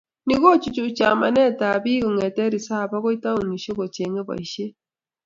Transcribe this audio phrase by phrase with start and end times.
[0.25, 4.71] Ni kochuchuchi amanetab bik kongetkei risap agoi taonisiek kochengei boisiet